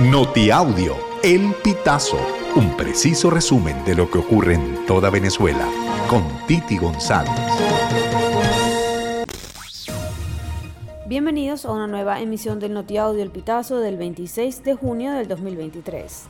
Notiaudio, 0.00 0.96
El 1.22 1.54
Pitazo, 1.62 2.18
un 2.56 2.76
preciso 2.76 3.30
resumen 3.30 3.84
de 3.84 3.94
lo 3.94 4.10
que 4.10 4.18
ocurre 4.18 4.54
en 4.54 4.84
toda 4.86 5.08
Venezuela, 5.08 5.68
con 6.10 6.24
Titi 6.48 6.78
González. 6.78 7.30
Bienvenidos 11.06 11.64
a 11.64 11.70
una 11.70 11.86
nueva 11.86 12.20
emisión 12.20 12.58
del 12.58 12.74
Notiaudio 12.74 13.22
El 13.22 13.30
Pitazo 13.30 13.78
del 13.78 13.96
26 13.96 14.64
de 14.64 14.74
junio 14.74 15.12
del 15.12 15.28
2023. 15.28 16.24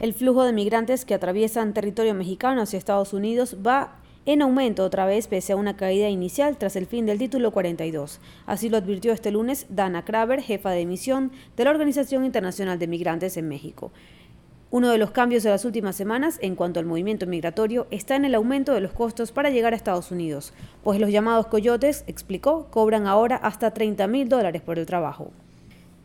El 0.00 0.12
flujo 0.12 0.44
de 0.44 0.52
migrantes 0.52 1.06
que 1.06 1.14
atraviesan 1.14 1.72
territorio 1.72 2.12
mexicano 2.12 2.60
hacia 2.60 2.76
Estados 2.76 3.14
Unidos 3.14 3.56
va 3.66 4.01
en 4.24 4.42
aumento 4.42 4.84
otra 4.84 5.04
vez 5.04 5.26
pese 5.26 5.52
a 5.52 5.56
una 5.56 5.76
caída 5.76 6.08
inicial 6.08 6.56
tras 6.56 6.76
el 6.76 6.86
fin 6.86 7.06
del 7.06 7.18
título 7.18 7.50
42. 7.50 8.20
Así 8.46 8.68
lo 8.68 8.76
advirtió 8.76 9.12
este 9.12 9.30
lunes 9.30 9.66
Dana 9.68 10.04
Kraver, 10.04 10.42
jefa 10.42 10.70
de 10.70 10.80
emisión 10.80 11.32
de 11.56 11.64
la 11.64 11.70
Organización 11.70 12.24
Internacional 12.24 12.78
de 12.78 12.86
Migrantes 12.86 13.36
en 13.36 13.48
México. 13.48 13.90
Uno 14.70 14.90
de 14.90 14.96
los 14.96 15.10
cambios 15.10 15.42
de 15.42 15.50
las 15.50 15.66
últimas 15.66 15.96
semanas 15.96 16.38
en 16.40 16.54
cuanto 16.54 16.80
al 16.80 16.86
movimiento 16.86 17.26
migratorio 17.26 17.86
está 17.90 18.16
en 18.16 18.24
el 18.24 18.34
aumento 18.34 18.72
de 18.72 18.80
los 18.80 18.92
costos 18.92 19.30
para 19.30 19.50
llegar 19.50 19.74
a 19.74 19.76
Estados 19.76 20.10
Unidos, 20.10 20.54
pues 20.82 20.98
los 20.98 21.10
llamados 21.10 21.48
coyotes, 21.48 22.04
explicó, 22.06 22.68
cobran 22.70 23.06
ahora 23.06 23.36
hasta 23.36 23.74
30 23.74 24.06
mil 24.06 24.28
dólares 24.30 24.62
por 24.62 24.78
el 24.78 24.86
trabajo. 24.86 25.30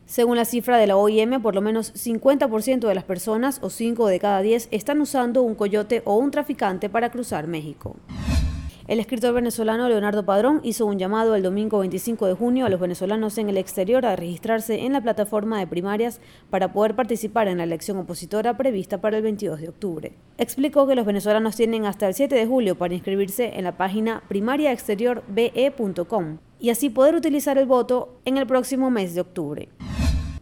Según 0.08 0.38
la 0.38 0.46
cifra 0.46 0.78
de 0.78 0.88
la 0.88 0.96
OIM, 0.96 1.42
por 1.42 1.54
lo 1.54 1.60
menos 1.60 1.94
50% 1.94 2.88
de 2.88 2.96
las 2.96 3.04
personas, 3.04 3.60
o 3.62 3.70
5 3.70 4.08
de 4.08 4.22
cada 4.22 4.42
10, 4.42 4.70
están 4.72 5.02
usando 5.02 5.42
un 5.42 5.54
coyote 5.54 6.02
o 6.06 6.16
un 6.16 6.32
traficante 6.32 6.90
para 6.90 7.12
cruzar 7.12 7.48
México. 7.48 7.98
El 8.88 9.02
escritor 9.02 9.34
venezolano 9.34 9.90
Leonardo 9.90 10.24
Padrón 10.24 10.62
hizo 10.64 10.86
un 10.86 10.98
llamado 10.98 11.36
el 11.36 11.44
domingo 11.44 11.80
25 11.80 12.26
de 12.26 12.36
junio 12.36 12.66
a 12.66 12.70
los 12.70 12.80
venezolanos 12.80 13.38
en 13.38 13.50
el 13.50 13.58
exterior 13.58 14.06
a 14.06 14.16
registrarse 14.16 14.86
en 14.86 14.94
la 14.94 15.02
plataforma 15.02 15.60
de 15.60 15.68
primarias 15.68 16.22
para 16.50 16.72
poder 16.72 16.96
participar 16.96 17.50
en 17.50 17.58
la 17.58 17.66
elección 17.66 17.98
opositora 17.98 18.56
prevista 18.56 19.02
para 19.02 19.18
el 19.18 19.24
22 19.24 19.60
de 19.60 19.68
octubre. 19.68 20.14
Explicó 20.38 20.88
que 20.88 20.96
los 20.96 21.06
venezolanos 21.06 21.58
tienen 21.58 21.86
hasta 21.86 22.08
el 22.08 22.14
7 22.14 22.34
de 22.34 22.48
julio 22.48 22.78
para 22.78 22.94
inscribirse 22.94 23.58
en 23.58 23.66
la 23.66 23.76
página 23.76 24.24
primariaexteriorbe.com 24.30 26.38
y 26.62 26.70
así 26.70 26.90
poder 26.90 27.16
utilizar 27.16 27.58
el 27.58 27.66
voto 27.66 28.22
en 28.24 28.38
el 28.38 28.48
próximo 28.48 28.90
mes 28.90 29.14
de 29.14 29.20
octubre. 29.20 29.68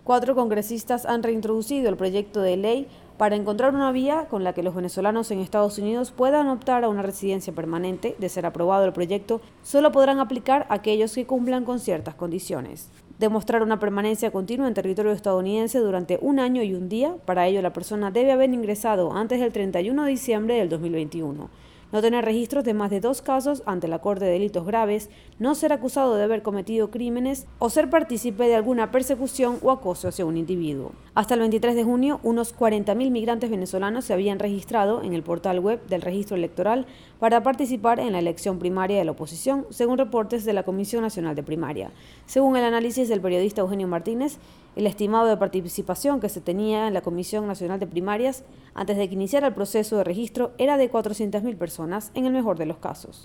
Cuatro 0.06 0.36
congresistas 0.36 1.08
han 1.08 1.24
reintroducido 1.24 1.90
el 1.90 1.98
proyecto 1.98 2.40
de 2.40 2.58
ley 2.58 2.88
para 3.18 3.36
encontrar 3.36 3.74
una 3.74 3.92
vía 3.92 4.28
con 4.30 4.44
la 4.44 4.54
que 4.54 4.62
los 4.62 4.76
venezolanos 4.76 5.32
en 5.32 5.40
Estados 5.40 5.80
Unidos 5.80 6.12
puedan 6.12 6.48
optar 6.48 6.84
a 6.84 6.90
una 6.90 7.02
residencia 7.02 7.54
permanente. 7.54 8.16
De 8.20 8.30
ser 8.30 8.46
aprobado 8.46 8.86
el 8.86 8.94
proyecto, 8.94 9.42
solo 9.64 9.92
podrán 9.92 10.20
aplicar 10.20 10.68
aquellos 10.70 11.16
que 11.16 11.26
cumplan 11.26 11.66
con 11.66 11.80
ciertas 11.80 12.14
condiciones. 12.14 12.92
Demostrar 13.18 13.64
una 13.64 13.80
permanencia 13.80 14.30
continua 14.30 14.68
en 14.68 14.76
territorio 14.76 15.12
estadounidense 15.12 15.80
durante 15.80 16.20
un 16.22 16.38
año 16.38 16.62
y 16.62 16.76
un 16.76 16.88
día. 16.88 17.16
Para 17.26 17.48
ello, 17.48 17.64
la 17.64 17.74
persona 17.74 18.12
debe 18.12 18.32
haber 18.32 18.54
ingresado 18.54 19.12
antes 19.12 19.40
del 19.40 19.54
31 19.54 20.04
de 20.04 20.10
diciembre 20.12 20.54
del 20.54 20.70
2021 20.70 21.50
no 21.96 22.02
tener 22.02 22.26
registros 22.26 22.66
de 22.66 22.74
más 22.74 22.92
de 22.92 23.00
dos 23.00 23.22
casos 23.22 23.64
ante 23.66 23.88
la 23.88 24.00
Corte 24.00 24.26
de 24.26 24.32
Delitos 24.32 24.66
Graves, 24.66 25.10
no 25.40 25.56
ser 25.56 25.72
acusado 25.72 26.16
de 26.16 26.26
haber 26.26 26.42
cometido 26.42 26.92
crímenes 26.92 27.48
o 27.58 27.70
ser 27.70 27.90
partícipe 27.90 28.50
de 28.50 28.56
alguna 28.56 28.92
persecución 28.92 29.60
o 29.62 29.72
acoso 29.72 30.10
hacia 30.10 30.26
un 30.26 30.36
individuo. 30.36 30.92
Hasta 31.14 31.36
el 31.36 31.40
23 31.40 31.74
de 31.74 31.86
junio, 31.86 32.20
unos 32.22 32.54
40.000 32.54 33.12
migrantes 33.12 33.50
venezolanos 33.50 34.04
se 34.04 34.12
habían 34.12 34.40
registrado 34.40 35.04
en 35.04 35.14
el 35.14 35.24
portal 35.24 35.62
web 35.62 35.88
del 35.88 36.02
registro 36.02 36.36
electoral 36.36 36.86
para 37.18 37.44
participar 37.44 38.02
en 38.02 38.12
la 38.12 38.20
elección 38.20 38.60
primaria 38.60 38.98
de 38.98 39.06
la 39.06 39.12
oposición, 39.12 39.66
según 39.70 39.98
reportes 39.98 40.44
de 40.44 40.52
la 40.52 40.64
Comisión 40.64 41.02
Nacional 41.02 41.34
de 41.34 41.44
Primaria. 41.44 41.92
Según 42.26 42.58
el 42.58 42.66
análisis 42.66 43.08
del 43.08 43.22
periodista 43.22 43.62
Eugenio 43.62 43.88
Martínez, 43.88 44.38
el 44.76 44.88
estimado 44.88 45.28
de 45.28 45.38
participación 45.38 46.20
que 46.20 46.28
se 46.28 46.42
tenía 46.42 46.90
en 46.90 46.94
la 46.94 47.02
Comisión 47.02 47.48
Nacional 47.48 47.80
de 47.80 47.88
Primarias 47.88 48.44
antes 48.74 48.98
de 48.98 49.08
que 49.08 49.16
iniciara 49.16 49.48
el 49.48 49.54
proceso 49.54 49.96
de 49.96 50.04
registro 50.04 50.52
era 50.58 50.76
de 50.76 50.92
400.000 50.92 51.56
personas, 51.56 51.85
en 52.14 52.26
el 52.26 52.34
mejor 52.34 52.58
de 52.58 52.66
los 52.66 52.78
casos. 52.78 53.24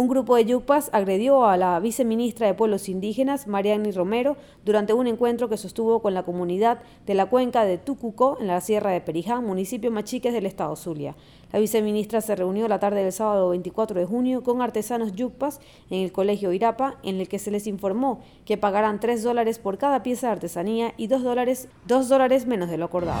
Un 0.00 0.08
grupo 0.08 0.34
de 0.34 0.46
yupas 0.46 0.88
agredió 0.94 1.44
a 1.44 1.58
la 1.58 1.78
viceministra 1.78 2.46
de 2.46 2.54
Pueblos 2.54 2.88
Indígenas, 2.88 3.46
Mariani 3.46 3.90
Romero, 3.92 4.38
durante 4.64 4.94
un 4.94 5.06
encuentro 5.06 5.50
que 5.50 5.58
sostuvo 5.58 6.00
con 6.00 6.14
la 6.14 6.22
comunidad 6.22 6.78
de 7.04 7.12
la 7.12 7.26
cuenca 7.26 7.66
de 7.66 7.76
Tucuco, 7.76 8.38
en 8.40 8.46
la 8.46 8.62
sierra 8.62 8.92
de 8.92 9.02
Periján, 9.02 9.44
municipio 9.44 9.90
Machiques 9.90 10.32
del 10.32 10.46
estado 10.46 10.74
Zulia. 10.74 11.16
La 11.52 11.58
viceministra 11.58 12.22
se 12.22 12.34
reunió 12.34 12.66
la 12.66 12.78
tarde 12.78 13.02
del 13.02 13.12
sábado 13.12 13.50
24 13.50 14.00
de 14.00 14.06
junio 14.06 14.42
con 14.42 14.62
artesanos 14.62 15.12
yupas 15.12 15.60
en 15.90 16.00
el 16.00 16.12
colegio 16.12 16.54
Irapa, 16.54 16.96
en 17.02 17.20
el 17.20 17.28
que 17.28 17.38
se 17.38 17.50
les 17.50 17.66
informó 17.66 18.20
que 18.46 18.56
pagarán 18.56 19.00
3 19.00 19.22
dólares 19.22 19.58
por 19.58 19.76
cada 19.76 20.02
pieza 20.02 20.28
de 20.28 20.32
artesanía 20.32 20.94
y 20.96 21.08
2 21.08 21.22
dólares, 21.22 21.68
2 21.88 22.08
dólares 22.08 22.46
menos 22.46 22.70
de 22.70 22.78
lo 22.78 22.86
acordado. 22.86 23.20